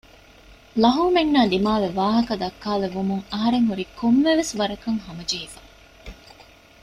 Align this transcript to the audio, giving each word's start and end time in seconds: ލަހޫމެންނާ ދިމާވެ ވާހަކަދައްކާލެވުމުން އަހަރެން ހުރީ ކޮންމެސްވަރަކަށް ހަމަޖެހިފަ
ލަހޫމެންނާ 0.83 1.41
ދިމާވެ 1.51 1.89
ވާހަކަދައްކާލެވުމުން 1.99 3.23
އަހަރެން 3.31 3.65
ހުރީ 3.69 3.83
ކޮންމެސްވަރަކަށް 3.99 5.01
ހަމަޖެހިފަ 5.05 5.61